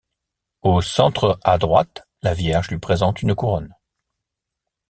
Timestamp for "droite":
1.59-2.01